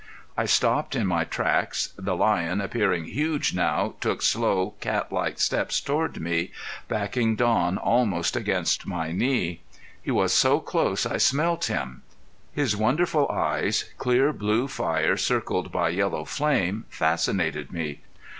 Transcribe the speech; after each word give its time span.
I 0.35 0.45
stopped 0.47 0.95
in 0.95 1.05
my 1.05 1.25
tracks. 1.25 1.93
The 1.95 2.15
lion, 2.15 2.59
appearing 2.59 3.05
huge 3.05 3.53
now, 3.53 3.93
took 4.01 4.23
slow 4.23 4.73
catlike 4.79 5.37
steps 5.39 5.79
toward 5.79 6.19
me, 6.19 6.49
backing 6.87 7.35
Don 7.35 7.77
almost 7.77 8.35
against 8.35 8.87
my 8.87 9.11
knees. 9.11 9.59
He 10.01 10.09
was 10.09 10.33
so 10.33 10.59
close 10.59 11.05
I 11.05 11.17
smelt 11.17 11.65
him. 11.65 12.01
His 12.51 12.75
wonderful 12.75 13.29
eyes, 13.29 13.93
clear 13.99 14.33
blue 14.33 14.67
fire 14.67 15.17
circled 15.17 15.71
by 15.71 15.89
yellow 15.89 16.25
flame, 16.25 16.85
fascinated 16.89 17.71
me. 17.71 18.01